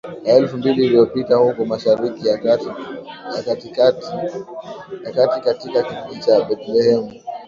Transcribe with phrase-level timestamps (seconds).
[0.23, 2.37] Ya elfu mbili iliyopita huko Mashariki ya
[3.43, 3.69] Kati
[5.49, 7.13] katika kijiji cha Bethlehemu